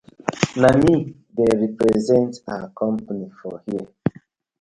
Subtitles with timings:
[0.61, 0.93] Na mi
[1.35, 3.89] dey represent our company for here.